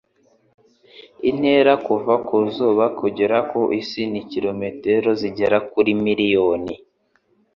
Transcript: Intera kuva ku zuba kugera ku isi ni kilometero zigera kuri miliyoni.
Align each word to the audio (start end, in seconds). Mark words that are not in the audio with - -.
Intera 1.29 1.73
kuva 1.85 2.13
ku 2.27 2.35
zuba 2.55 2.85
kugera 2.99 3.37
ku 3.49 3.61
isi 3.81 4.01
ni 4.11 4.21
kilometero 4.31 5.09
zigera 5.21 5.57
kuri 5.71 5.91
miliyoni. 6.03 6.73